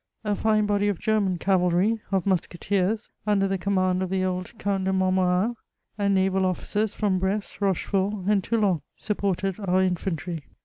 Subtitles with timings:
[0.23, 4.85] A fine body of German cavalry, of musketeers, under the command of the old Count
[4.85, 5.53] de Montmorin,
[5.95, 10.41] and naval officers from Brest, Aochefort, and Toulon, supported our infantry.